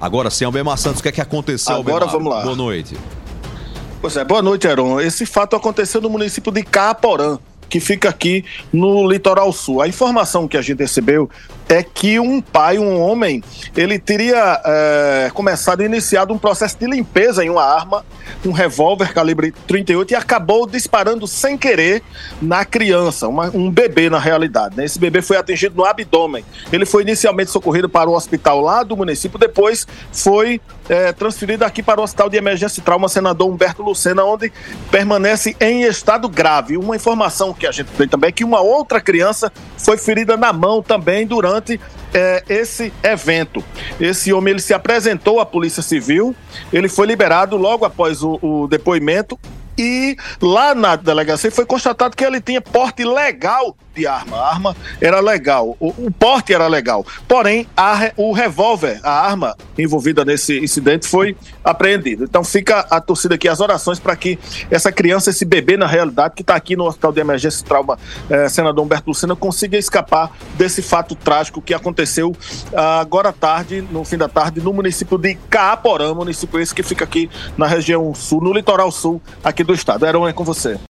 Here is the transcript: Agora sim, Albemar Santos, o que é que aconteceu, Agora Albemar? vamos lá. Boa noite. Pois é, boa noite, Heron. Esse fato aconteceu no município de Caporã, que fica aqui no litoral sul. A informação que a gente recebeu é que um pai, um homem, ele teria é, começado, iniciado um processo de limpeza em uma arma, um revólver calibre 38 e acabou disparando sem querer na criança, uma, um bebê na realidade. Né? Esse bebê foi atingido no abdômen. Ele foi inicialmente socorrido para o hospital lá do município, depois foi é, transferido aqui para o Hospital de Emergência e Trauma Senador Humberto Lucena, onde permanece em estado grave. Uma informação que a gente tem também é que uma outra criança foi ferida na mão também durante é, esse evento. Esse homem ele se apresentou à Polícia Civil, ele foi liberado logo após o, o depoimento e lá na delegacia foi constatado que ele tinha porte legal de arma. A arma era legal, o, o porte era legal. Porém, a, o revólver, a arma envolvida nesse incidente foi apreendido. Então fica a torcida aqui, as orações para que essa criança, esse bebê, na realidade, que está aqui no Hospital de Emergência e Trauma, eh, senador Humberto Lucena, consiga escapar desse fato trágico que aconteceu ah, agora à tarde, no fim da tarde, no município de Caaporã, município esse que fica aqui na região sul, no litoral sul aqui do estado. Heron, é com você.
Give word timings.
Agora 0.00 0.30
sim, 0.30 0.44
Albemar 0.44 0.78
Santos, 0.78 1.00
o 1.00 1.02
que 1.02 1.08
é 1.08 1.12
que 1.12 1.20
aconteceu, 1.20 1.74
Agora 1.76 2.04
Albemar? 2.04 2.12
vamos 2.12 2.32
lá. 2.32 2.42
Boa 2.42 2.56
noite. 2.56 2.96
Pois 4.00 4.16
é, 4.16 4.24
boa 4.24 4.40
noite, 4.40 4.66
Heron. 4.66 4.98
Esse 4.98 5.26
fato 5.26 5.54
aconteceu 5.54 6.00
no 6.00 6.08
município 6.08 6.50
de 6.50 6.62
Caporã, 6.62 7.38
que 7.70 7.78
fica 7.78 8.08
aqui 8.08 8.44
no 8.72 9.08
litoral 9.08 9.52
sul. 9.52 9.80
A 9.80 9.88
informação 9.88 10.48
que 10.48 10.56
a 10.56 10.62
gente 10.62 10.80
recebeu 10.80 11.30
é 11.68 11.84
que 11.84 12.18
um 12.18 12.40
pai, 12.40 12.78
um 12.78 13.00
homem, 13.00 13.42
ele 13.76 13.96
teria 13.96 14.60
é, 14.64 15.30
começado, 15.32 15.84
iniciado 15.84 16.34
um 16.34 16.38
processo 16.38 16.76
de 16.76 16.86
limpeza 16.86 17.44
em 17.44 17.48
uma 17.48 17.62
arma, 17.62 18.04
um 18.44 18.50
revólver 18.50 19.12
calibre 19.14 19.52
38 19.68 20.10
e 20.10 20.16
acabou 20.16 20.66
disparando 20.66 21.28
sem 21.28 21.56
querer 21.56 22.02
na 22.42 22.64
criança, 22.64 23.28
uma, 23.28 23.50
um 23.54 23.70
bebê 23.70 24.10
na 24.10 24.18
realidade. 24.18 24.76
Né? 24.76 24.84
Esse 24.84 24.98
bebê 24.98 25.22
foi 25.22 25.36
atingido 25.36 25.76
no 25.76 25.84
abdômen. 25.84 26.44
Ele 26.72 26.84
foi 26.84 27.02
inicialmente 27.02 27.52
socorrido 27.52 27.88
para 27.88 28.10
o 28.10 28.14
hospital 28.14 28.60
lá 28.60 28.82
do 28.82 28.96
município, 28.96 29.38
depois 29.38 29.86
foi 30.12 30.60
é, 30.90 31.12
transferido 31.12 31.64
aqui 31.64 31.84
para 31.84 32.00
o 32.00 32.02
Hospital 32.02 32.28
de 32.28 32.36
Emergência 32.36 32.80
e 32.80 32.82
Trauma 32.82 33.08
Senador 33.08 33.48
Humberto 33.48 33.80
Lucena, 33.80 34.24
onde 34.24 34.52
permanece 34.90 35.56
em 35.60 35.82
estado 35.84 36.28
grave. 36.28 36.76
Uma 36.76 36.96
informação 36.96 37.54
que 37.54 37.64
a 37.64 37.70
gente 37.70 37.92
tem 37.92 38.08
também 38.08 38.28
é 38.28 38.32
que 38.32 38.42
uma 38.42 38.60
outra 38.60 39.00
criança 39.00 39.52
foi 39.78 39.96
ferida 39.96 40.36
na 40.36 40.52
mão 40.52 40.82
também 40.82 41.24
durante 41.24 41.80
é, 42.12 42.42
esse 42.48 42.92
evento. 43.04 43.62
Esse 44.00 44.32
homem 44.32 44.50
ele 44.50 44.60
se 44.60 44.74
apresentou 44.74 45.38
à 45.38 45.46
Polícia 45.46 45.80
Civil, 45.80 46.34
ele 46.72 46.88
foi 46.88 47.06
liberado 47.06 47.56
logo 47.56 47.84
após 47.84 48.24
o, 48.24 48.40
o 48.42 48.66
depoimento 48.66 49.38
e 49.78 50.16
lá 50.42 50.74
na 50.74 50.96
delegacia 50.96 51.52
foi 51.52 51.64
constatado 51.64 52.16
que 52.16 52.24
ele 52.24 52.40
tinha 52.40 52.60
porte 52.60 53.04
legal 53.04 53.76
de 53.94 54.06
arma. 54.06 54.36
A 54.36 54.50
arma 54.50 54.76
era 55.00 55.20
legal, 55.20 55.76
o, 55.80 55.88
o 55.88 56.10
porte 56.10 56.52
era 56.54 56.66
legal. 56.66 57.04
Porém, 57.26 57.66
a, 57.76 58.12
o 58.16 58.32
revólver, 58.32 59.00
a 59.02 59.10
arma 59.10 59.56
envolvida 59.78 60.24
nesse 60.24 60.58
incidente 60.58 61.06
foi 61.06 61.36
apreendido. 61.64 62.24
Então 62.24 62.44
fica 62.44 62.80
a 62.90 63.00
torcida 63.00 63.34
aqui, 63.34 63.48
as 63.48 63.60
orações 63.60 63.98
para 63.98 64.14
que 64.16 64.38
essa 64.70 64.92
criança, 64.92 65.30
esse 65.30 65.44
bebê, 65.44 65.76
na 65.76 65.86
realidade, 65.86 66.34
que 66.34 66.42
está 66.42 66.54
aqui 66.54 66.76
no 66.76 66.84
Hospital 66.84 67.12
de 67.12 67.20
Emergência 67.20 67.62
e 67.62 67.64
Trauma, 67.64 67.98
eh, 68.28 68.48
senador 68.48 68.84
Humberto 68.84 69.08
Lucena, 69.08 69.34
consiga 69.34 69.76
escapar 69.76 70.30
desse 70.54 70.82
fato 70.82 71.14
trágico 71.14 71.60
que 71.60 71.74
aconteceu 71.74 72.34
ah, 72.74 73.00
agora 73.00 73.30
à 73.30 73.32
tarde, 73.32 73.80
no 73.90 74.04
fim 74.04 74.16
da 74.16 74.28
tarde, 74.28 74.60
no 74.60 74.72
município 74.72 75.18
de 75.18 75.34
Caaporã, 75.48 76.14
município 76.14 76.60
esse 76.60 76.74
que 76.74 76.82
fica 76.82 77.04
aqui 77.04 77.30
na 77.56 77.66
região 77.66 78.14
sul, 78.14 78.40
no 78.40 78.52
litoral 78.52 78.90
sul 78.90 79.20
aqui 79.42 79.64
do 79.64 79.74
estado. 79.74 80.06
Heron, 80.06 80.28
é 80.28 80.32
com 80.32 80.44
você. 80.44 80.78